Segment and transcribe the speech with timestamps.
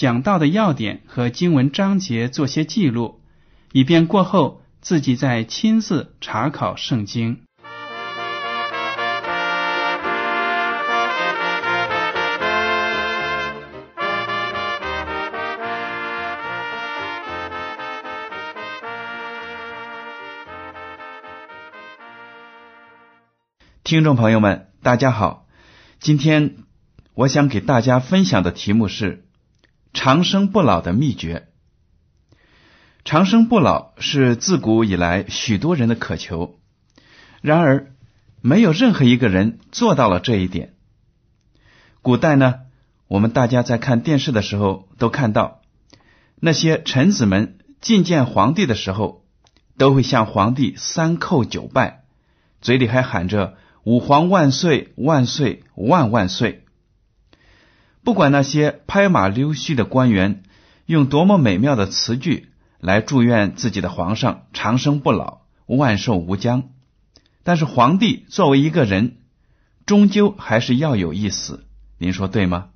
[0.00, 3.20] 讲到的要点和经文章节做些记录，
[3.70, 7.42] 以便过后自己再亲自查考圣经。
[23.84, 25.46] 听众朋友们，大家好！
[25.98, 26.54] 今天
[27.12, 29.26] 我想给大家分享的题目是
[29.92, 31.48] “长生不老的秘诀”。
[33.04, 36.58] 长生不老是自古以来许多人的渴求，
[37.40, 37.92] 然而
[38.40, 40.74] 没有任何一个人做到了这一点。
[42.02, 42.60] 古代呢，
[43.08, 45.62] 我们大家在看电视的时候都看到，
[46.36, 49.24] 那些臣子们觐见皇帝的时候，
[49.78, 52.04] 都会向皇帝三叩九拜，
[52.60, 53.56] 嘴里还喊着。
[53.82, 56.66] 吾皇万岁万岁万万岁！
[58.02, 60.42] 不管那些拍马溜须的官员
[60.86, 62.48] 用多么美妙的词句
[62.78, 66.70] 来祝愿自己的皇上长生不老、万寿无疆，
[67.42, 69.18] 但是皇帝作为一个人，
[69.86, 71.66] 终究还是要有一死。
[71.98, 72.70] 您说对吗？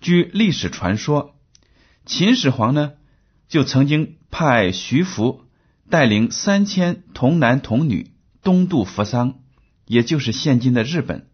[0.00, 1.36] 据历史传说，
[2.04, 2.92] 秦始皇呢
[3.48, 5.44] 就曾经派徐福
[5.88, 8.12] 带领三千童男童女。
[8.42, 9.36] 东渡扶桑，
[9.86, 11.28] 也就是现今的日本，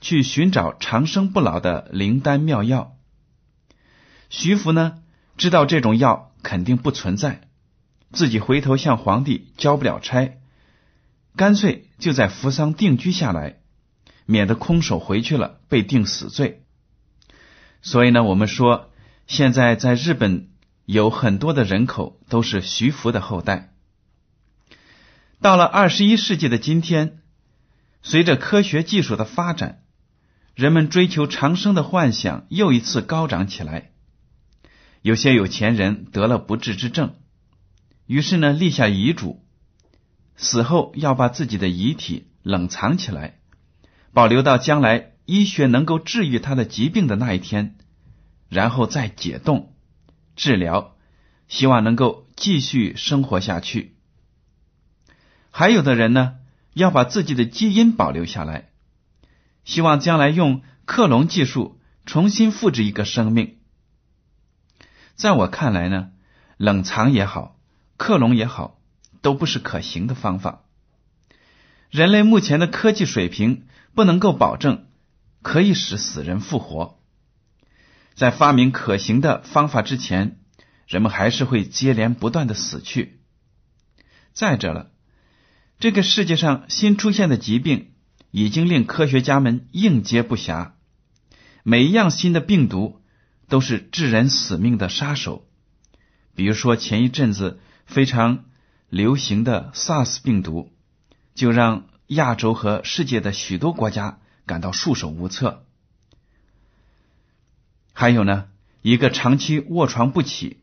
[0.00, 2.96] 去寻找长生不老的灵丹妙药。
[4.28, 5.02] 徐福呢，
[5.36, 7.48] 知道这种药肯定不存在，
[8.12, 10.38] 自己回头向皇帝交不了差，
[11.36, 13.60] 干脆就在扶桑定居下来，
[14.24, 16.64] 免得空手回去了被定死罪。
[17.82, 18.90] 所以呢，我们说，
[19.26, 20.48] 现在在日本
[20.84, 23.72] 有很多的人口都是徐福的后代。
[25.40, 27.20] 到了二十一世纪的今天，
[28.02, 29.82] 随着科学技术的发展，
[30.56, 33.90] 人们追求长生的幻想又一次高涨起来。
[35.02, 37.14] 有些有钱人得了不治之症，
[38.06, 39.44] 于是呢立下遗嘱，
[40.34, 43.38] 死后要把自己的遗体冷藏起来，
[44.14, 47.76] 保留到将来医学能够治愈他的疾病的那一天，
[48.48, 49.74] 然后再解冻
[50.36, 50.96] 治疗，
[51.48, 53.94] 希望能够继续生活下去。
[55.50, 56.36] 还有的人呢，
[56.72, 58.70] 要把自己的基因保留下来，
[59.66, 63.58] 希望将来用克隆技术重新复制一个生命。
[65.16, 66.10] 在我看来呢，
[66.56, 67.58] 冷藏也好，
[67.96, 68.78] 克隆也好，
[69.20, 70.62] 都不是可行的方法。
[71.90, 74.86] 人类目前的科技水平不能够保证
[75.42, 77.00] 可以使死人复活。
[78.14, 80.38] 在发明可行的方法之前，
[80.86, 83.20] 人们还是会接连不断的死去。
[84.32, 84.90] 再者了。
[85.78, 87.92] 这个世界上新出现的疾病
[88.36, 90.72] 已经令科学家们应接不暇，
[91.62, 93.00] 每一样新的病毒
[93.48, 95.46] 都是致人死命的杀手。
[96.34, 98.44] 比如说前一阵子非常
[98.90, 100.70] 流行的 SARS 病毒，
[101.34, 105.64] 就让亚洲和世界的许多国家感到束手无策。
[107.94, 108.48] 还有呢，
[108.82, 110.58] 一个长期卧床不起、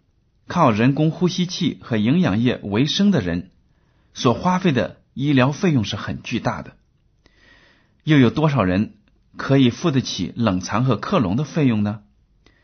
[0.45, 3.49] 靠人工呼吸器和营养液为生的人
[4.13, 5.01] 所花费的。
[5.15, 6.75] 医疗费用是很巨大的，
[8.03, 8.95] 又有多少人
[9.37, 12.01] 可以付得起冷藏和克隆的费用呢？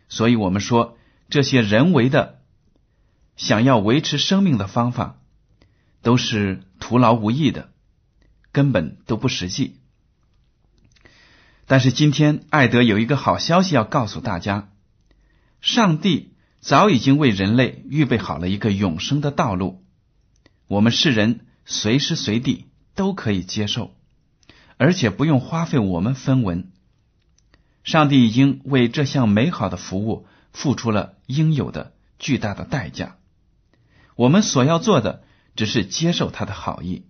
[0.08, 0.98] 所以，我们说
[1.30, 2.42] 这些人为的
[3.36, 5.20] 想要维持生命的方法
[6.02, 7.70] 都是徒劳无益的，
[8.52, 9.78] 根本都不实际。
[11.66, 14.70] 但是，今天艾德有一个好消息要告诉大家：
[15.62, 19.84] 上帝早已经为人类预备好了一个永生的道路。
[20.68, 21.46] 我们世人。
[21.72, 22.66] 随时随地
[22.96, 23.96] 都可以接受，
[24.80, 26.72] 而且不用花费我们分文。
[27.84, 33.18] 上帝已经为这项美好的服务付出了应有的巨大的代价。
[34.16, 35.24] 我们所要做的
[35.58, 37.06] 只是接受他的好意。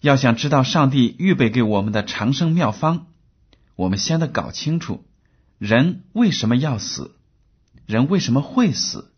[0.00, 3.06] 要想知道上帝预备给我们的长生妙方，
[3.74, 5.06] 我们先得搞清楚
[5.56, 7.16] 人为什么要死，
[7.86, 9.10] 人为什么会死。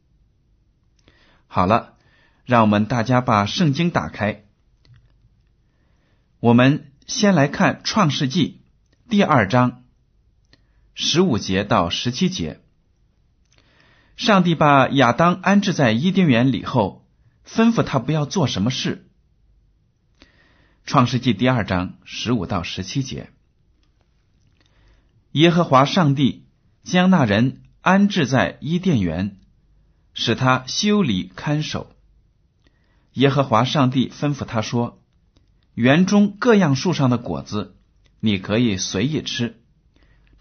[1.49, 1.95] 好了，
[2.45, 4.44] 让我们大家把圣经打开，
[6.45, 8.61] 我们先来看《创世纪》
[9.11, 9.83] 第二章
[10.93, 12.61] 十五节到十七节。
[14.19, 17.07] 上帝把亚当安置在伊甸园里后，
[17.47, 19.09] 吩咐他不要做什么事。
[20.85, 23.31] 创世纪第二章十五到十七节，
[25.33, 26.45] 耶和华上帝
[26.83, 29.39] 将那人安置在伊甸园，
[30.13, 31.91] 使他修理看守。
[33.15, 35.01] 耶和华上帝吩咐他说
[35.75, 37.77] ：“园中各样树上的果子，
[38.21, 39.61] 你可以随意吃，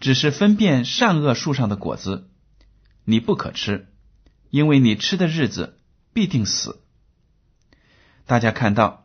[0.00, 2.30] 只是分辨善恶树上的果子，
[3.04, 3.88] 你不可吃，
[4.50, 5.78] 因为你吃的日子
[6.12, 6.80] 必定死。”
[8.26, 9.02] 大家看到。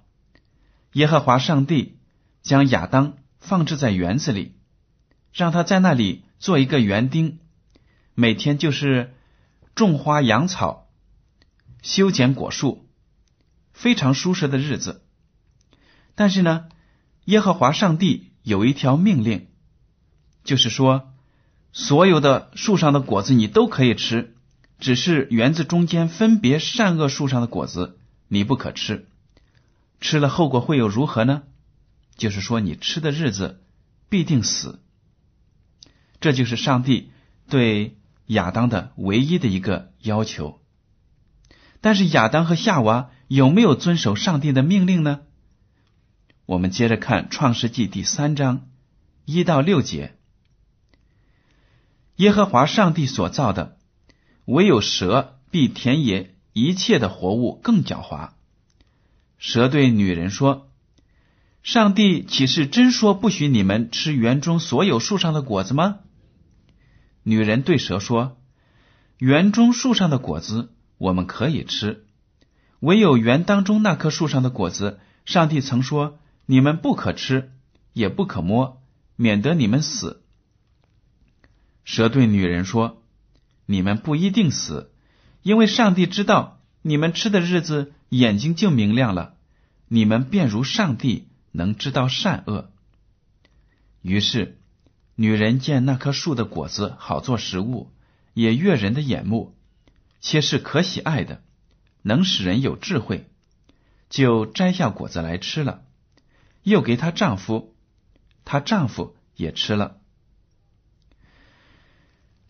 [0.93, 1.99] 耶和华上帝
[2.41, 4.55] 将亚当放置在园子里，
[5.31, 7.37] 让他在那里做一个园丁，
[8.15, 9.13] 每天就是
[9.75, 10.89] 种花养草、
[11.83, 12.89] 修剪果树，
[13.71, 15.05] 非常舒适的日子。
[16.19, 16.66] 但是呢，
[17.24, 19.48] 耶和华上帝有一条命令，
[20.44, 21.13] 就是说，
[21.71, 24.36] 所有的树上的果子你都可以吃，
[24.80, 29.07] 只是园子中间分别善恶树上的果子你不可吃。
[30.01, 31.44] 吃了后果会有如何呢？
[32.18, 33.63] 就是说，你吃的日子
[34.10, 34.81] 必定死。
[36.19, 37.12] 这就是上帝
[37.48, 37.95] 对
[38.25, 40.60] 亚当的唯一的一个要求。
[41.80, 45.21] 但是亚当和夏娃有没有遵守上帝的命令呢？
[46.49, 48.69] 我们接着看《创世纪》第三章
[49.23, 50.15] 一到六节：
[52.15, 53.77] 耶和华上帝所造的，
[54.45, 58.31] 唯有蛇比田野一切的活物更狡猾。
[59.37, 60.71] 蛇对女人说
[61.61, 65.99] ：“上帝岂是真说不许你们吃园中所有树上的果子吗？”
[67.21, 68.41] 女人对蛇说
[69.19, 72.07] ：“园中树上的果子我们可以吃，
[72.79, 76.17] 唯有园当中那棵树上的果子，上帝曾说
[76.51, 77.51] 你们不可吃，
[77.93, 78.81] 也不可摸，
[79.15, 80.23] 免得你们死。”
[81.85, 83.03] 蛇对女人说
[83.67, 84.91] ：“你们不一定死，
[85.43, 89.35] 因为上帝知道你们吃的日子。”眼睛就明亮了，
[89.87, 92.71] 你们便如上帝能知道善恶。
[94.01, 94.57] 于是，
[95.13, 97.91] 女人见那棵树的果子好做食物，
[98.33, 99.55] 也悦人的眼目，
[100.19, 101.43] 且是可喜爱的，
[102.01, 103.29] 能使人有智慧，
[104.09, 105.83] 就摘下果子来吃了，
[106.63, 107.75] 又给她丈夫，
[108.45, 109.97] 她丈夫也吃了。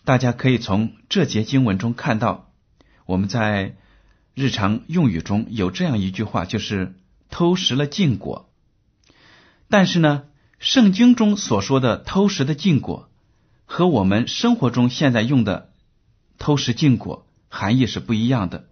[0.03, 2.51] 大家可以从这节经文中看到，
[3.05, 3.75] 我们在。
[4.35, 6.95] 日常用语中有这样一句话，就是
[7.29, 8.49] 偷食了禁果。
[9.67, 10.23] 但是呢，
[10.59, 13.09] 圣经中所说的偷食的禁果，
[13.65, 15.73] 和我们生活中现在用的
[16.37, 18.69] 偷食禁果含义是不一样的。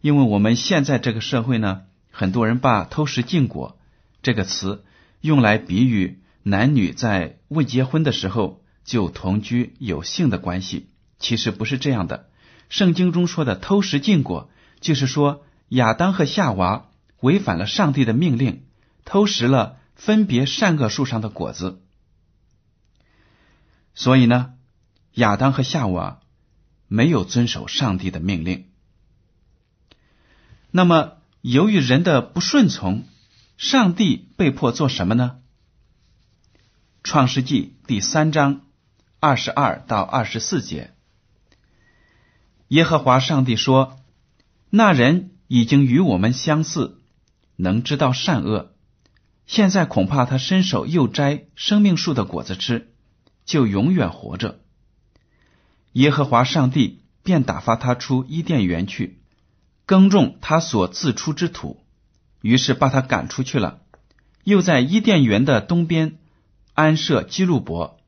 [0.00, 3.76] 因为我们现在这个社会呢，很多人把偷食禁果
[4.24, 4.84] 这个词
[5.20, 10.88] 用来比喻男女在未结婚的时候就同居有性的关系，
[11.18, 12.30] 其实不是这样的。
[12.70, 14.50] 圣经中说的偷食禁果，
[14.80, 16.88] 就是说亚当和夏娃
[17.20, 18.64] 违反了上帝的命令，
[19.04, 21.82] 偷食了分别善恶树上的果子。
[23.94, 24.54] 所以呢，
[25.12, 26.20] 亚当和夏娃
[26.88, 28.68] 没有遵守上帝的命令。
[30.70, 33.04] 那么，由于人的不顺从，
[33.56, 35.36] 上帝被迫做什么呢？
[37.04, 38.62] 创世纪第三章
[39.20, 40.92] 二十二到二十四节。
[42.68, 44.00] 耶和华上帝说
[44.70, 47.00] ：“那人已经与我们相似，
[47.54, 48.74] 能知道善恶。
[49.46, 52.92] 现在恐怕他伸手又摘生命树的果子吃，
[53.44, 54.60] 就永远活着。”
[55.92, 59.22] 耶和华上帝便打发他出伊甸园去，
[59.86, 61.83] 耕种他所自出之土。
[62.44, 63.80] 于是把他赶出去了，
[64.44, 66.18] 又在伊甸园的东边
[66.74, 67.98] 安设基路伯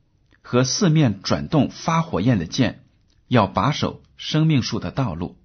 [0.43, 2.83] 和四面转动发火焰的剑，
[3.27, 4.03] 要把守。
[4.19, 5.37] 生命树的道路，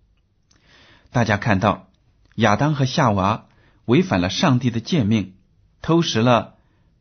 [1.10, 1.90] 大家看到
[2.36, 3.46] 亚当和夏娃
[3.84, 5.34] 违反了上帝的诫命，
[5.82, 6.54] 偷食了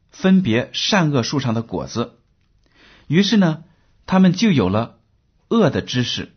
[0.09, 2.19] 分别善恶树上的果子，
[3.07, 3.63] 于是呢，
[4.05, 4.99] 他们就有了
[5.47, 6.33] 恶的知识，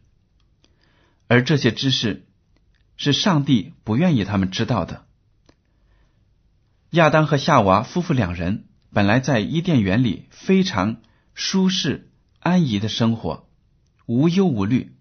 [1.27, 2.29] 而这些知识
[2.97, 5.05] 是上帝不愿意他们知道的。
[6.95, 10.99] 亚当和夏娃夫妇两人本来在伊甸园里非常
[11.35, 13.49] 舒适安逸的生活。
[14.07, 14.95] 无忧无虑。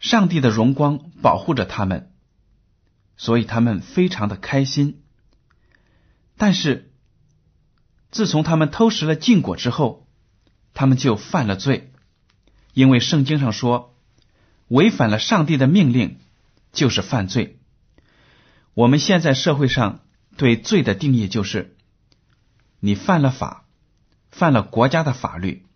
[0.00, 2.10] 上帝的荣光保护着他们，
[3.16, 5.02] 所以他们非常的开心。
[6.36, 6.90] 但是，
[8.10, 10.08] 自从他们偷食了禁果之后，
[10.74, 11.92] 他们就犯了罪，
[12.72, 13.94] 因为圣经上说，
[14.66, 16.18] 违反了上帝的命令
[16.72, 17.60] 就是犯罪。
[18.74, 20.00] 我们现在社会上
[20.38, 21.76] 对罪的定义就是，
[22.78, 23.66] 你犯了法，
[24.30, 25.66] 犯了国家的法律，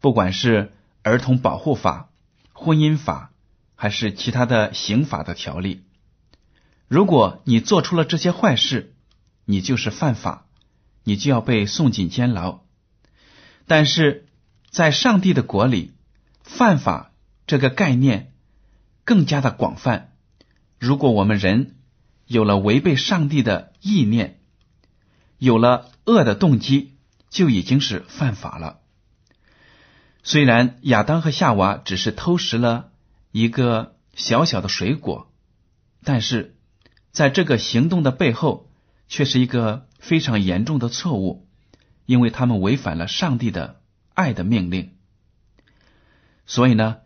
[0.00, 0.72] 不管是
[1.02, 2.08] 儿童保护法、
[2.52, 3.32] 婚姻法，
[3.74, 5.82] 还是其他的刑法的条例，
[6.86, 8.94] 如果你做出了这些坏事，
[9.44, 10.46] 你就是犯法，
[11.02, 12.60] 你就要被送进监牢。
[13.66, 14.28] 但是
[14.70, 15.92] 在上帝的国里，
[16.44, 17.10] 犯法
[17.48, 18.32] 这个概念
[19.04, 20.12] 更加的广泛。
[20.78, 21.74] 如果我们人，
[22.26, 24.40] 有了违背上帝的意念，
[25.38, 26.96] 有了恶的动机，
[27.30, 28.80] 就已经是犯法了。
[30.22, 32.92] 虽然亚当和夏娃只是偷食了
[33.32, 35.32] 一个小小的水果，
[36.04, 36.56] 但是
[37.10, 38.70] 在这个行动的背后，
[39.08, 41.48] 却是一个非常严重的错误，
[42.06, 43.80] 因为他们违反了上帝的
[44.14, 44.94] 爱的命令。
[46.46, 46.98] 所以呢，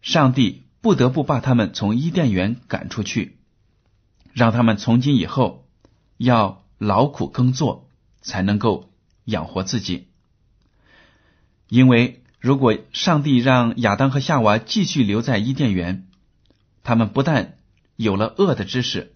[0.00, 3.33] 上帝不得不把他们从伊甸园赶出去。
[4.34, 5.68] 让他们从今以后
[6.16, 7.88] 要劳苦耕作，
[8.20, 8.90] 才能够
[9.24, 10.08] 养活自己。
[11.68, 16.08] 因为如果上帝让亚当和夏娃继续留在伊甸园，
[16.82, 17.56] 他们不但
[17.94, 19.14] 有了恶的知识，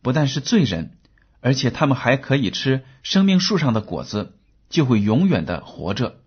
[0.00, 0.96] 不但是罪人，
[1.40, 4.38] 而且他们还可以吃生命树上的果子，
[4.70, 6.20] 就会永远的活着，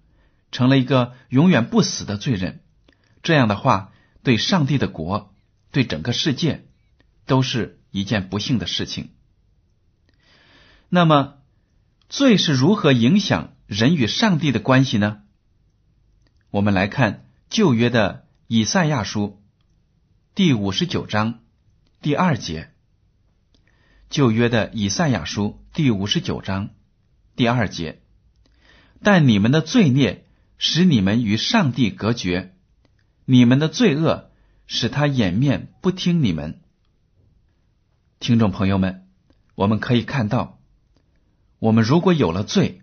[0.52, 2.62] 成了一个永远不死的罪人。
[3.24, 3.92] 这样的话，
[4.22, 5.34] 对上帝的国，
[5.72, 6.68] 对整个世界，
[7.26, 7.79] 都是。
[7.92, 9.10] 一件不幸的事情。
[10.90, 11.36] 那么，
[12.10, 15.22] 罪是如何影响人与上帝的关系呢？
[16.50, 19.42] 我们来看旧约的以赛亚书
[20.34, 21.42] 第五十九章
[22.02, 22.72] 第二节。
[24.10, 26.72] 旧约的以赛亚书第五十九章
[27.36, 28.02] 第二节。
[29.04, 30.26] 但你们的罪孽
[30.58, 32.56] 使你们与上帝隔绝，
[33.26, 34.32] 你们的罪恶
[34.66, 36.60] 使他掩面不听你们。
[38.20, 39.08] 听众朋友们，
[39.56, 40.60] 我们可以看到，
[41.58, 42.82] 我们如果有了罪，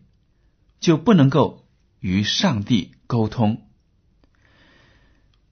[0.80, 1.68] 就不能够
[2.00, 3.68] 与上帝沟通。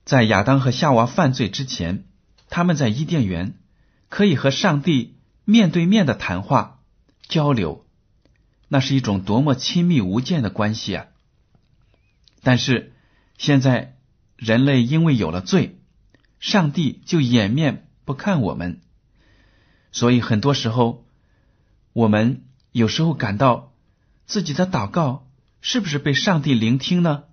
[0.03, 2.07] 在亚当和夏娃犯罪之前，
[2.49, 3.59] 他们在伊甸园
[4.09, 6.79] 可以和上帝面对面的谈话
[7.27, 7.85] 交流，
[8.67, 11.05] 那是一种多么亲密无间的关系啊！
[12.41, 12.93] 但是
[13.37, 13.97] 现在
[14.35, 15.79] 人类因为有了罪，
[16.39, 18.81] 上帝就掩面不看我们。
[19.95, 21.05] 所以很多时候，
[21.93, 23.71] 我们有时候感到
[24.25, 25.25] 自己的祷告
[25.61, 27.23] 是不是被上帝聆听呢？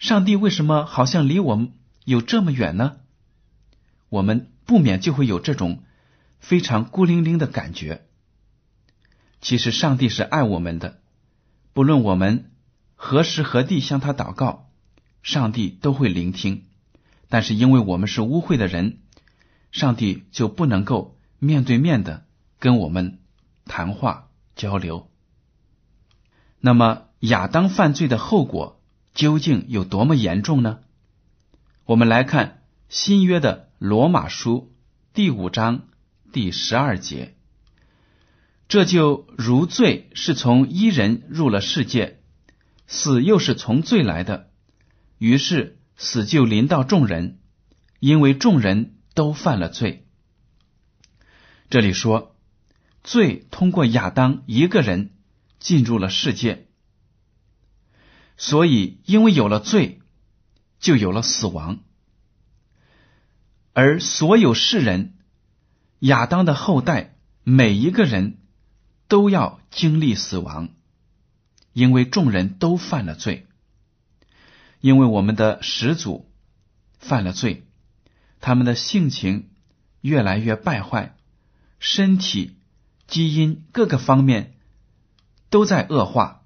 [0.00, 1.72] 上帝为什么好像离我们
[2.04, 2.96] 有这么远呢？
[4.08, 5.84] 我们不免就会有这种
[6.40, 8.08] 非常孤零零的感觉。
[9.40, 10.98] 其实上帝是爱我们的，
[11.74, 12.50] 不论我们
[12.96, 14.68] 何时何地向他祷告，
[15.22, 16.64] 上帝都会聆听。
[17.28, 18.98] 但是因为我们是污秽的人，
[19.70, 21.14] 上帝就不能够。
[21.38, 22.26] 面对面的
[22.58, 23.20] 跟我们
[23.64, 25.08] 谈话交流，
[26.60, 28.80] 那么亚当犯罪的后果
[29.14, 30.80] 究竟有多么严重呢？
[31.84, 34.74] 我们来看新约的罗马书
[35.12, 35.88] 第五章
[36.32, 37.36] 第十二节，
[38.66, 42.20] 这就如罪是从一人入了世界，
[42.88, 44.50] 死又是从罪来的，
[45.18, 47.38] 于是死就临到众人，
[48.00, 50.07] 因为众人都犯了罪。
[51.70, 52.34] 这里说，
[53.04, 55.10] 罪通过亚当一个人
[55.58, 56.66] 进入了世界，
[58.38, 60.00] 所以因为有了罪，
[60.80, 61.80] 就有了死亡，
[63.74, 65.18] 而所有世人，
[65.98, 68.38] 亚当的后代每一个人
[69.06, 70.70] 都要经历死亡，
[71.74, 73.46] 因为众人都犯了罪，
[74.80, 76.30] 因为我们的始祖
[76.98, 77.66] 犯了罪，
[78.40, 79.50] 他们的性情
[80.00, 81.14] 越来越败坏。
[81.78, 82.56] 身体、
[83.06, 84.54] 基因各个方面
[85.50, 86.42] 都在恶化，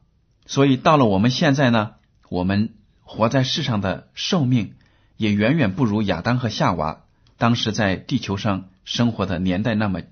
[0.46, 1.94] 所以到了我们现在呢，
[2.28, 4.74] 我们活在世上的寿命
[5.16, 7.04] 也远远不如亚当和夏娃
[7.38, 10.02] 当时在地球上生活的年代那么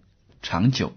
[0.43, 0.95] 长久。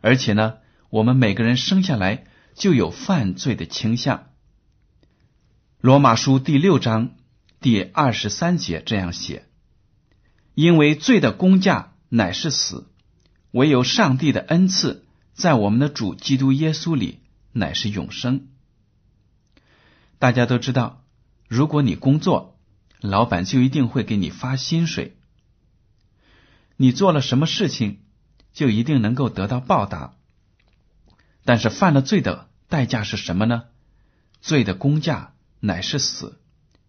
[0.00, 0.58] 而且呢，
[0.90, 2.24] 我们每个人生下来
[2.54, 4.26] 就有犯罪的倾向。
[5.80, 7.16] 罗马书第六章
[7.60, 9.46] 第二十三节这样写
[10.54, 12.86] ：“因为罪的工价乃是死。”
[13.50, 17.20] 唯有上帝的恩赐，在我们的主基督耶稣里
[17.52, 18.48] 乃是永生。
[20.18, 21.04] 大家都知道，
[21.46, 22.58] 如果你工作，
[23.00, 25.12] 老板就一定会给你发薪水；
[26.76, 28.00] 你做了什么事情，
[28.52, 30.14] 就一定能够得到报答。
[31.44, 33.64] 但是犯了罪的代价是什么呢？
[34.40, 36.40] 罪的工价乃是死，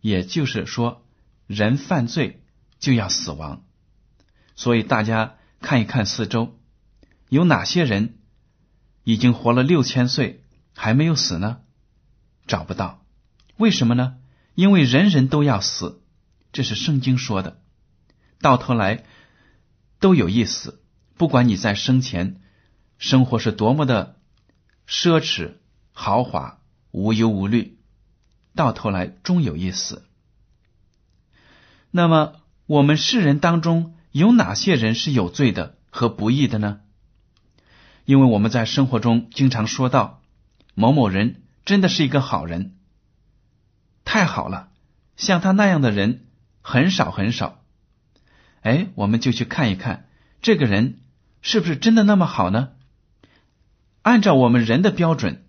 [0.01, 1.05] 也就是说，
[1.47, 2.43] 人犯罪
[2.79, 3.63] 就要死亡。
[4.55, 6.57] 所以大家看一看四周，
[7.27, 8.19] 有哪些人
[9.03, 10.43] 已经活了六千岁
[10.75, 11.59] 还没有死呢？
[12.47, 13.03] 找不到。
[13.57, 14.17] 为什么呢？
[14.55, 16.01] 因为人人都要死，
[16.51, 17.61] 这是圣经说的。
[18.41, 19.03] 到头来
[19.99, 20.81] 都有一死，
[21.17, 22.41] 不管你在生前
[22.97, 24.19] 生活是多么的
[24.87, 25.55] 奢侈
[25.91, 26.61] 豪华、
[26.91, 27.77] 无忧无虑，
[28.55, 30.05] 到头来终有一死。
[31.91, 32.35] 那么，
[32.65, 36.81] 我们世人当中有哪些人是有罪的和不义的呢？
[38.05, 40.21] 因为我们在生活中经常说到
[40.73, 42.75] 某某人真的是一个好人。
[44.03, 44.69] 太好了，
[45.15, 46.25] 像他那样的人
[46.61, 47.63] 很少很少。
[48.61, 50.09] 哎，我们就去看一看
[50.41, 50.99] 这个人
[51.41, 52.69] 是不是真的那么好呢？
[54.01, 55.45] 按照我们人的标准，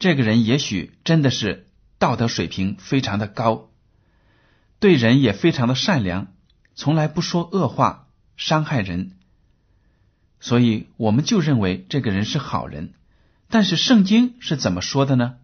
[0.00, 1.68] 这个人也许真的是
[1.98, 3.70] 道德水平非常的高，
[4.80, 6.34] 对人也非常的善良，
[6.74, 9.12] 从来不说恶话伤害人，
[10.40, 12.94] 所以我们就认为这个人是好人。
[13.48, 15.36] 但是圣经是怎么说的呢？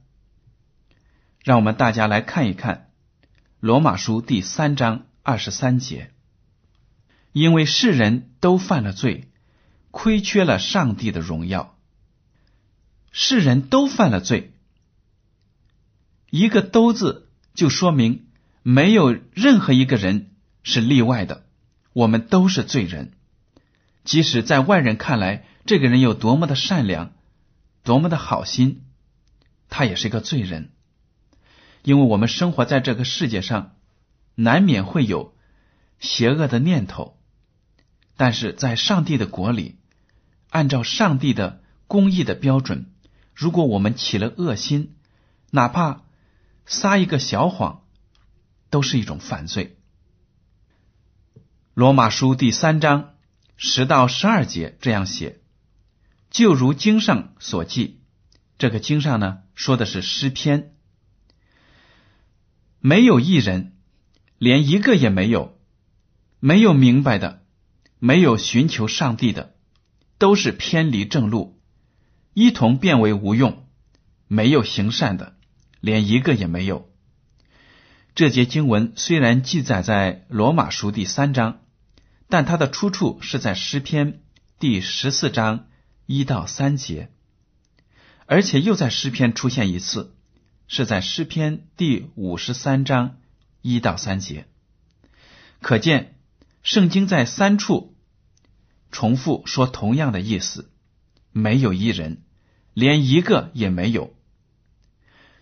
[1.45, 2.91] 让我们大家来看一看
[3.61, 6.11] 《罗马书》第三章二十三节，
[7.33, 9.31] 因为世人都犯了罪，
[9.91, 11.79] 亏缺了上帝的荣耀。
[13.13, 14.53] 世人都犯了罪，
[16.31, 18.27] 一个“都”字就说明
[18.63, 20.28] 没有任何一个人
[20.69, 21.47] 是例外的，
[21.95, 23.13] 我们都是罪人。
[24.05, 27.13] 即使在外人看来，这个人有多么的善良，
[27.85, 28.83] 多么的好心，
[29.71, 30.73] 他也是一个罪人。
[31.83, 33.77] 因为我们生活在这个世界上，
[34.35, 35.35] 难免会有
[36.01, 37.17] 邪恶的念头，
[38.19, 39.79] 但是在上帝的国里，
[40.51, 42.93] 按照上帝的公义的标准，
[43.35, 44.97] 如果我们起了恶心，
[45.51, 46.03] 哪怕
[46.67, 47.85] 撒一个小谎，
[48.69, 49.78] 都是一种犯罪。
[51.79, 53.15] 罗马书第三章
[53.57, 55.39] 十到十二节这样写：
[56.29, 58.01] 就如经上所记，
[58.59, 60.73] 这个经上呢说的是诗篇。
[62.81, 63.77] 没有一人，
[64.39, 65.57] 连一个也没有，
[66.41, 67.45] 没有明白的，
[68.01, 69.55] 没有寻求上帝的，
[70.19, 71.61] 都是偏离正路，
[72.35, 73.69] 一同变为无用。
[74.27, 75.37] 没有行善的，
[75.81, 76.91] 连一个也没有。
[78.17, 81.61] 这节经文虽然记载在罗马书第三章，
[82.29, 84.21] 但它的出处是在诗篇
[84.59, 85.67] 第十四章
[86.07, 87.11] 一到三节，
[88.27, 90.15] 而且又在诗篇出现一次。
[90.71, 93.17] 是在诗篇第五十三章
[93.63, 94.47] 一到三节，
[95.63, 96.19] 可见
[96.63, 97.97] 圣经在三处
[98.93, 100.71] 重复说同样的意思，
[101.33, 102.23] 没有一人，
[102.75, 104.15] 连一个也没有。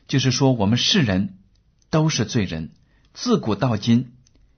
[0.07, 1.39] 就是说，我们世人
[1.91, 2.73] 都是罪人，
[3.13, 4.15] 自古到今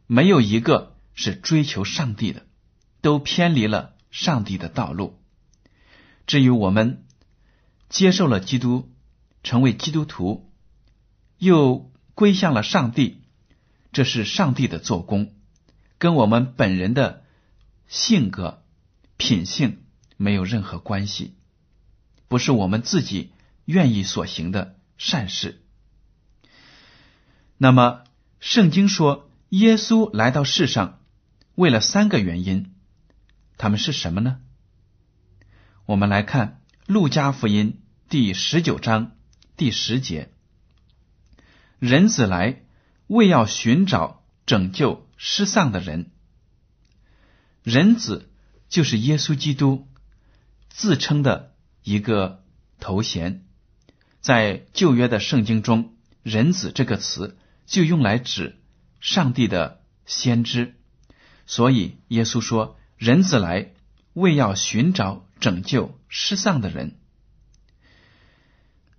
[0.06, 2.46] 没有一个是追求上帝的，
[3.00, 5.18] 都偏离了上帝的道路。
[6.28, 7.04] 至于我们
[7.88, 8.88] 接受了基督，
[9.42, 10.48] 成为基督徒。
[11.38, 13.22] 又归向了上帝，
[13.92, 15.34] 这是上帝的做工，
[15.98, 17.24] 跟我们本人的
[17.88, 18.64] 性格、
[19.16, 19.82] 品性
[20.16, 21.34] 没有任何关系，
[22.28, 23.32] 不是我们自己
[23.64, 25.62] 愿意所行的善事。
[27.56, 28.04] 那么，
[28.40, 30.97] 圣经说耶稣来到世上，
[31.58, 32.72] 为了三个原因，
[33.56, 34.38] 他们是什么呢？
[35.86, 39.16] 我们来看《路加福音》第十九章
[39.56, 40.32] 第十节。
[41.80, 42.62] 人子来，
[43.08, 46.12] 为要寻找拯救失丧的人。
[47.64, 48.30] 人子
[48.68, 49.88] 就是耶稣基督
[50.68, 52.44] 自称的一个
[52.78, 53.44] 头衔，
[54.20, 58.62] 在旧约的圣经中，“人子”这个词就用来指
[59.00, 60.76] 上帝的先知。
[61.48, 63.72] 所以耶稣说：“人子来，
[64.12, 67.00] 为要寻找拯救失丧的人。”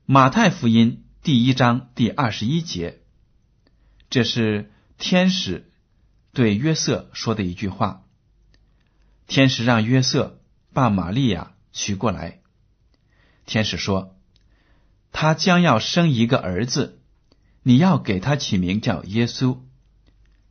[0.05, 1.05] 马太福音。
[1.21, 3.01] 第一章第二十一节，
[4.09, 5.69] 这是天使
[6.33, 8.03] 对约瑟说的一句话。
[9.27, 10.41] 天使让约瑟
[10.73, 12.39] 把玛利亚娶过来。
[13.45, 14.15] 天使说
[15.11, 16.99] ：“他将要生一个儿子，
[17.61, 19.59] 你要给他起名叫耶稣，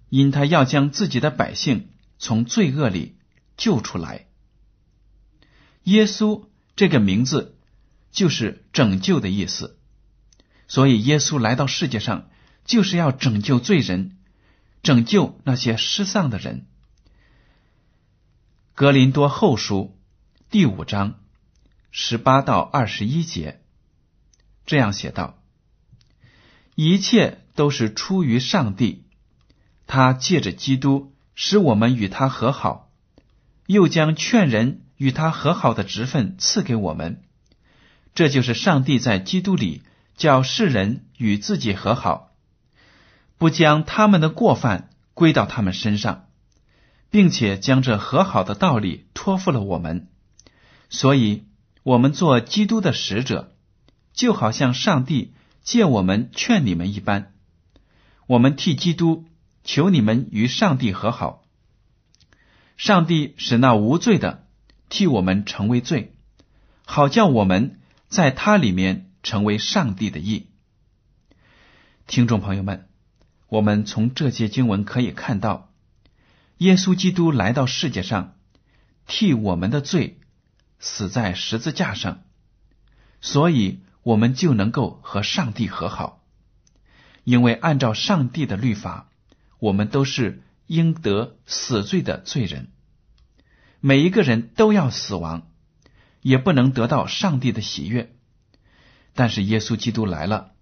[0.08, 3.16] 因他要将自己的百姓从罪恶里
[3.56, 4.26] 救出来。”
[5.84, 7.56] 耶稣这个名字
[8.10, 9.78] 就是拯救的意思。
[10.66, 12.28] 所以，耶稣来到世界上，
[12.66, 14.18] 就是要拯救罪人，
[14.82, 16.66] 拯救那些失丧的人。
[18.74, 19.98] 格林多后书
[20.50, 21.20] 第五章
[21.90, 23.62] 十八到二十一节
[24.66, 25.42] 这样写道
[26.76, 29.06] ：“一切都是出于上帝，
[29.88, 32.88] 他借着基督使我们与他和好，
[33.66, 37.24] 又将劝人与他和好的职分赐给我们。
[38.14, 39.82] 这就是上帝在基督里
[40.16, 42.30] 叫世人与自己和好，
[43.36, 46.26] 不将他们的过犯归到他们身上。”
[47.10, 50.08] 并且将这和好的道理托付了我们，
[50.90, 51.44] 所以，
[51.82, 53.54] 我们做基督的使者，
[54.12, 57.32] 就好像上帝借我们劝你们一般。
[58.26, 59.24] 我们替基督
[59.68, 61.44] 求你们与上帝和好。
[62.78, 64.46] 上帝使那无罪的
[64.88, 66.16] 替我们成为罪，
[66.86, 67.78] 好叫我们
[68.08, 70.48] 在他里面成为上帝的义。
[72.06, 72.88] 听众朋友们，
[73.48, 75.70] 我们从这节经文可以看到。
[76.56, 78.36] 耶稣基督来到世界上，
[79.06, 80.18] 替我们的罪
[80.78, 82.22] 死在十字架上，
[83.20, 86.24] 所以我们就能够和上帝和好。
[87.24, 89.10] 因为按照上帝的律法，
[89.58, 92.68] 我们都是应得死罪的罪人，
[93.80, 95.50] 每一个人都要死亡，
[96.20, 98.14] 也不能得到上帝的喜悦。
[99.14, 100.52] 但是耶稣基督来了，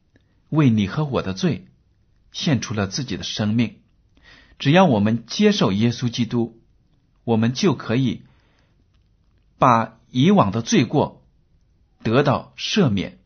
[0.49, 1.67] 为你和我的罪
[2.33, 3.81] 献出了自己的生命。
[4.59, 6.59] 只要我们接受耶稣基督，
[7.25, 8.23] 我们就可以
[9.59, 11.23] 把以往的罪过
[12.03, 13.19] 得到赦免，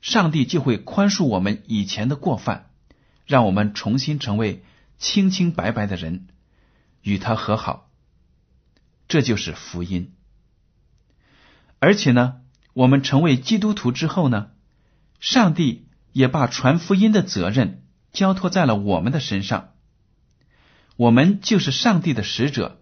[0.00, 2.70] 上帝就会宽恕我们以前的过犯，
[3.26, 4.64] 让我们重新成为
[4.98, 6.28] 清清白白的人，
[7.02, 7.90] 与他和好。
[9.08, 10.14] 这就是福音。
[11.78, 12.40] 而且呢，
[12.72, 14.50] 我们成为基督徒之后呢，
[15.20, 19.74] 上帝也把传福音的责任交托在了我们的身上。
[20.96, 22.80] 我们就是上帝的使者，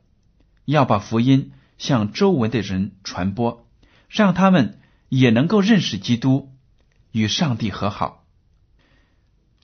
[0.65, 3.69] 要把福音向周围的人传播，
[4.09, 6.55] 让他们也能够认识基督，
[7.11, 8.25] 与上帝和好。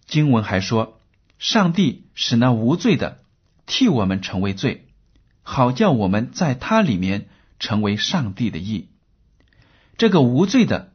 [0.07, 0.98] 经文还说，
[1.39, 3.25] 上帝使那无罪的
[3.67, 4.89] 替我们成为罪，
[5.43, 8.89] 好叫我们在他里面成为上帝的义。
[9.97, 10.93] 这个无罪的，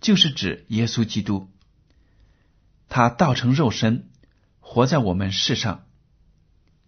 [0.00, 1.48] 就是指耶稣基督，
[2.88, 4.10] 他道成肉身，
[4.60, 5.84] 活在我们世上。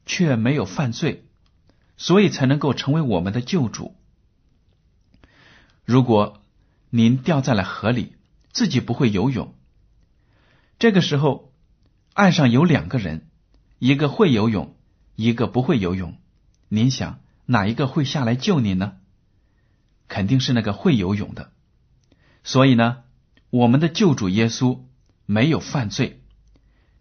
[0.07, 1.25] 却没有犯罪，
[1.97, 3.97] 所以才能够成为我们的救主。
[5.87, 6.43] 如果
[6.91, 8.13] 您掉在了河里，
[8.53, 9.55] 自己不会游泳，
[10.79, 11.54] 这个时候
[12.15, 13.29] 岸上有两个人，
[13.79, 14.75] 一个会游泳，
[15.17, 16.17] 一个不会游泳，
[16.69, 18.95] 您想哪一个会下来救你呢？
[20.09, 21.53] 肯定是那个会游泳的。
[22.43, 23.03] 所以呢，
[23.51, 24.81] 我们的救主耶稣
[25.27, 26.23] 没有犯罪，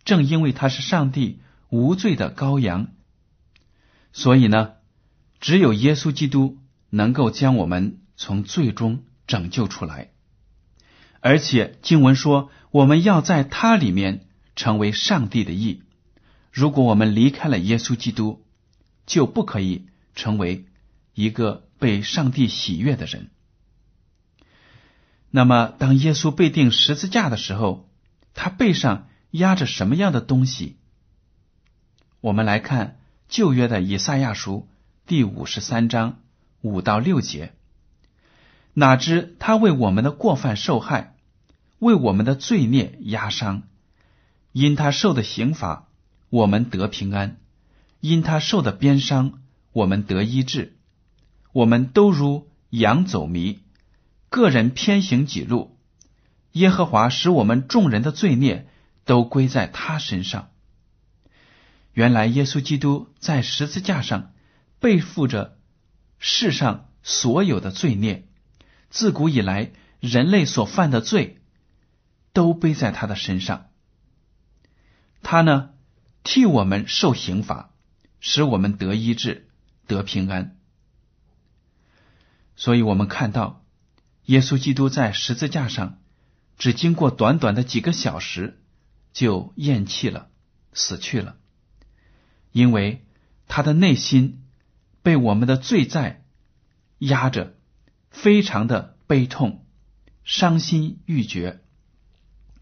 [0.03, 1.39] 正因为他是上帝。
[1.69, 2.89] 无罪的羔羊，
[4.11, 4.73] 所以呢，
[5.39, 6.59] 只有耶稣基督
[6.91, 10.11] 能够将我们从罪中拯救出来。
[11.19, 15.83] 而且经文说，我们要在他里面成为上帝的义。
[16.51, 18.45] 如果我们离开了耶稣基督，
[19.05, 20.65] 就不可以成为
[21.13, 23.29] 一个被上帝喜悦的人。
[25.31, 27.89] 那么，当耶稣被钉十字架的时候，
[28.35, 30.77] 他背上压着什么样的东西？
[32.21, 34.69] 我们来看旧约的以赛亚书
[35.07, 36.19] 第五十三章
[36.61, 37.53] 五到六节。
[38.75, 41.15] 哪知他为我们的过犯受害，
[41.79, 43.63] 为我们的罪孽压伤。
[44.53, 45.89] 因他受的刑罚，
[46.29, 47.37] 我们得平安；
[47.99, 50.77] 因他受的鞭伤，我们得医治。
[51.51, 53.59] 我们都如羊走迷，
[54.29, 55.77] 个人偏行己路。
[56.51, 58.67] 耶和华使我们众人的罪孽
[59.05, 60.51] 都归在他身上。
[61.93, 64.33] 原来耶稣基督在十字架上
[64.79, 65.57] 背负着
[66.19, 68.27] 世上所有的罪孽，
[68.91, 71.41] 自古以来人类所犯的罪
[72.33, 73.65] 都背在他的身上。
[75.23, 75.71] 他呢
[76.23, 77.71] 替我们受刑罚，
[78.19, 79.47] 使我们得医治、
[79.87, 80.57] 得平安。
[82.55, 83.63] 所以我们看到
[84.25, 85.99] 耶稣基督在十字架上
[86.57, 88.61] 只经过短短的几个小时
[89.11, 90.29] 就咽气了，
[90.71, 91.35] 死去了。
[92.51, 93.03] 因为
[93.47, 94.43] 他的内心
[95.01, 96.23] 被我们的罪债
[96.99, 97.55] 压着，
[98.11, 99.65] 非常的悲痛、
[100.23, 101.61] 伤心欲绝，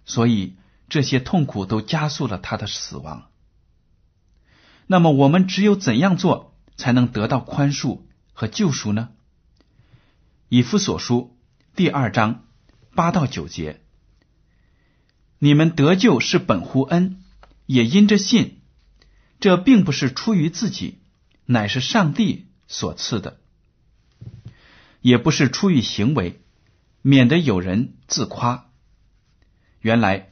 [0.06, 0.56] 所以
[0.92, 3.30] 这些痛苦都加速了他的死亡。
[4.88, 8.02] 那么，我们只有怎样做才能得到宽恕
[8.34, 9.12] 和救赎呢？
[10.50, 11.38] 以弗所书
[11.78, 12.46] 第二章
[12.94, 13.80] 八到九节：
[15.40, 17.24] 你们得救是本乎恩。
[17.68, 18.60] 也因着信。
[19.40, 21.00] 这并不是出于自己，
[21.46, 23.38] 乃是上帝所赐的；
[25.00, 26.42] 也不是出于行为，
[27.02, 28.70] 免得有人自夸。
[29.80, 30.31] 原来，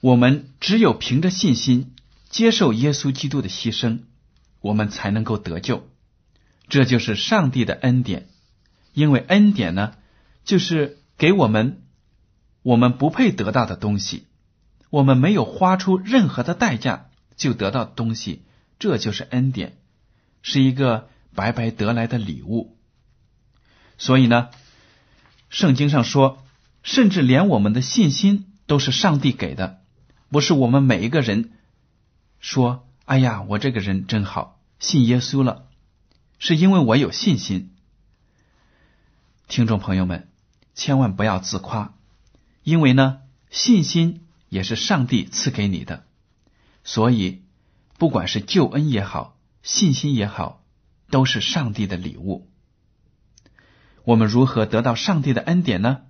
[0.00, 1.94] 我们只有凭着信心
[2.28, 4.00] 接受耶稣基督的牺牲，
[4.60, 5.88] 我们才能够得救。
[6.68, 8.28] 这就是上帝的恩典，
[8.92, 9.94] 因为恩典呢，
[10.44, 11.82] 就是给我们
[12.62, 14.26] 我们不配得到的东西，
[14.90, 18.42] 我们没有花出任何的代价就得到东西，
[18.78, 19.78] 这就是恩典，
[20.42, 22.76] 是一个白白得来的礼物。
[23.96, 24.50] 所以呢，
[25.48, 26.44] 圣经上说，
[26.82, 28.44] 甚至连我们的信心。
[28.68, 29.77] 都是上帝给的，
[30.30, 31.52] 不是我们每一个人
[32.38, 35.66] 说：“哎呀，我这个人真好，信耶稣了。”
[36.38, 37.74] 是因为我有信心。
[39.48, 40.28] 听众朋友们，
[40.74, 41.94] 千万不要自夸，
[42.62, 46.04] 因为呢，信心也是上帝赐给你的。
[46.84, 47.42] 所以，
[47.96, 50.62] 不管是救恩也好，信心也好，
[51.10, 52.48] 都是上帝的礼物。
[54.04, 56.02] 我们如何得到上帝的恩典呢？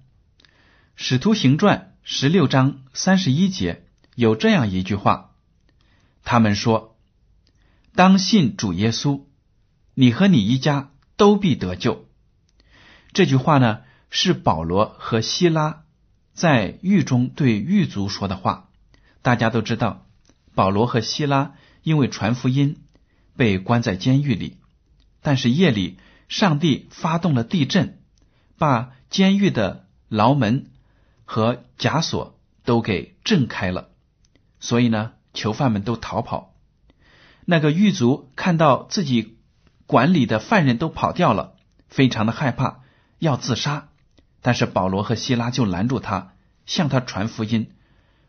[0.97, 1.95] 使徒行传。
[2.11, 3.85] 十六章三十一节
[4.19, 5.31] 有这样一句话，
[6.25, 6.97] 他们说
[7.95, 9.23] ：“当信主耶稣，
[9.95, 12.05] 你和你一家都必得救。”
[13.15, 15.85] 这句话呢，是保罗和希拉
[16.35, 18.71] 在狱中对狱卒说的话。
[19.23, 20.05] 大家都知道，
[20.57, 21.55] 保罗和希拉
[21.85, 22.83] 因为传福音
[23.37, 24.57] 被关在监狱里，
[25.23, 28.03] 但是夜里上帝发动了地震，
[28.59, 30.67] 把监狱的牢门。
[31.25, 33.91] 和枷锁都给震开了，
[34.61, 36.55] 所以呢，囚犯们都逃跑。
[37.45, 39.39] 那个狱卒看到自己
[39.87, 41.57] 管理的犯人都跑掉了，
[41.89, 42.81] 非常的害怕，
[43.19, 43.89] 要自杀。
[44.43, 46.35] 但是保罗和希拉就拦住他，
[46.67, 47.73] 向他传福音，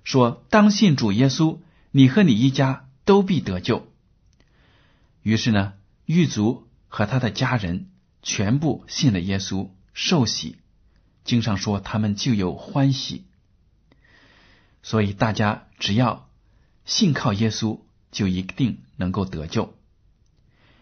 [0.04, 1.60] 说：“当信主耶稣，
[1.92, 3.88] 你和你一家都必得救。”
[5.22, 5.74] 于是呢，
[6.06, 7.92] 狱卒和他的家人
[8.24, 10.58] 全部信了耶稣，受洗。
[11.26, 13.28] 经上说，他们就有欢喜，
[14.82, 16.30] 所以大家只要
[16.86, 19.74] 信靠耶稣，就一定能够得救。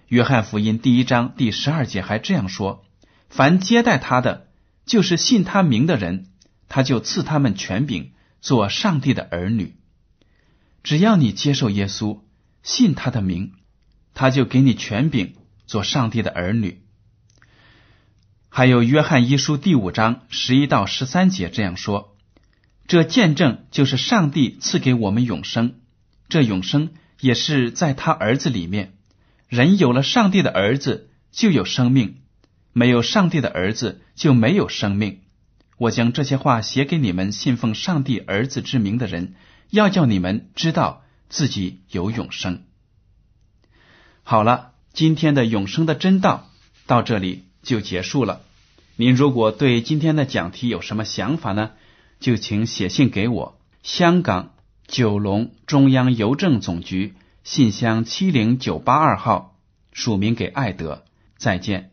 [0.08, 2.86] 约翰福音第一章第十二节还这样说
[3.30, 4.48] ：“凡接待他的，
[4.86, 6.28] 就是信他名的人，
[6.70, 9.76] 他就赐他们权柄，做上帝的儿女。
[10.84, 12.22] 只要你接受耶稣，
[12.64, 13.52] 信他的名，
[14.14, 16.82] 他就给你权柄，做上帝的儿女。”
[18.50, 22.16] 还有约翰一书第五章十一到十三节这样说
[22.88, 25.76] ：“这见证就是上帝赐给我们永生，
[26.30, 28.94] 这永生也是在他儿子里面。
[29.50, 32.22] 人有了上帝的儿子，就有生命；
[32.72, 35.20] 没有上帝的儿子，就没有生命。
[35.78, 39.36] 我将这些话写给你们信奉上帝儿子之名的人，
[39.70, 42.64] 要叫你们知道自己有永生。”
[44.24, 46.50] 好了，今天的永生的真道
[46.86, 48.42] 到这里就结束了。
[48.96, 51.72] 您如果对今天的讲题有什么想法呢？
[52.20, 54.54] 就请写信给我，香港
[54.88, 59.56] 九龙中央邮政总局信箱七零九八二号，
[59.92, 61.04] 署名给艾德。
[61.38, 61.92] 再见。